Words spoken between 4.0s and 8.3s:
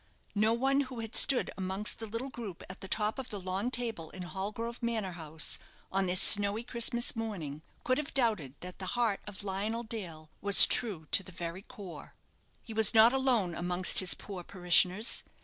in Hallgrove Manor house on this snowy Christmas morning could have